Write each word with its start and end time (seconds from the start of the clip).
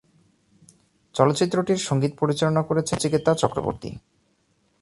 চলচ্চিত্রটির 1.15 1.79
সংগীত 1.79 2.13
পরিচালনা 2.19 2.61
করেছেন 2.61 2.95
নচিকেতা 2.95 3.31
চক্রবর্তী। 3.33 3.89